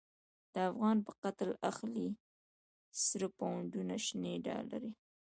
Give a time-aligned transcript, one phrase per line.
[0.53, 2.09] د افغان په قتل اخلی،
[3.05, 4.91] سره پونډونه شنی ډالری